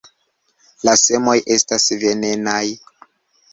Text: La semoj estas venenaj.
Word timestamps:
La 0.89 0.95
semoj 1.01 1.37
estas 1.57 1.87
venenaj. 2.07 2.65